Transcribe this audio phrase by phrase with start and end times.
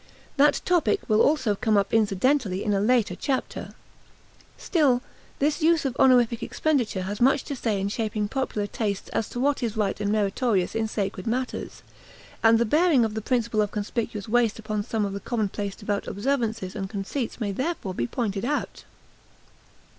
[0.35, 3.75] That topic will also come up incidentally in a later chapter.
[4.57, 5.03] Still,
[5.37, 9.39] this usage of honorific expenditure has much to say in shaping popular tastes as to
[9.39, 11.83] what is right and meritorious in sacred matters,
[12.43, 16.07] and the bearing of the principle of conspicuous waste upon some of the commonplace devout
[16.07, 18.85] observances and conceits may therefore be pointed out.